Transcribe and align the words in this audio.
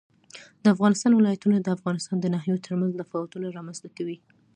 د 0.63 0.65
افغانستان 0.75 1.11
ولايتونه 1.15 1.57
د 1.59 1.67
افغانستان 1.77 2.17
د 2.19 2.25
ناحیو 2.33 2.63
ترمنځ 2.65 2.91
تفاوتونه 3.01 3.47
رامنځ 3.57 3.77
ته 3.83 3.89
کوي. 3.97 4.17